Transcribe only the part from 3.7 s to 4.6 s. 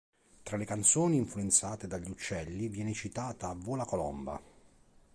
colomba".